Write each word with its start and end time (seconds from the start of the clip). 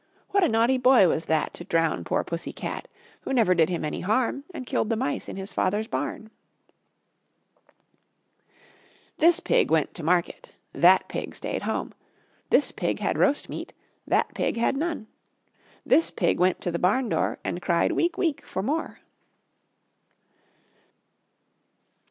What 0.29 0.43
a 0.43 0.49
naughty 0.49 0.79
boy 0.79 1.07
was 1.07 1.27
that 1.27 1.53
To 1.53 1.63
drown 1.63 2.03
poor 2.03 2.23
pussy 2.23 2.51
cat 2.51 2.87
Who 3.21 3.31
never 3.31 3.53
did 3.53 3.69
him 3.69 3.85
any 3.85 3.99
harm, 3.99 4.45
And 4.51 4.65
killed 4.65 4.89
the 4.89 4.95
mice 4.95 5.29
in 5.29 5.35
his 5.35 5.53
father's 5.53 5.85
barn. 5.85 6.31
This 9.19 9.39
pig 9.39 9.69
went 9.69 9.93
to 9.93 10.01
market, 10.01 10.55
That 10.73 11.07
pig 11.07 11.35
stayed 11.35 11.57
at 11.57 11.61
home; 11.61 11.93
This 12.49 12.71
pig 12.71 12.97
had 12.97 13.19
roast 13.19 13.47
meat, 13.47 13.73
That 14.07 14.33
pig 14.33 14.57
had 14.57 14.75
none; 14.75 15.05
This 15.85 16.09
pig 16.09 16.39
went 16.39 16.61
to 16.61 16.71
the 16.71 16.79
barn 16.79 17.07
door, 17.07 17.37
And 17.43 17.61
cried 17.61 17.91
"week, 17.91 18.17
week," 18.17 18.43
for 18.43 18.63
more. 18.63 19.01